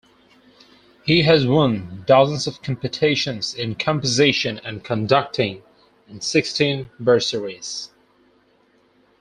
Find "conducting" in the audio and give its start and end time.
4.83-5.61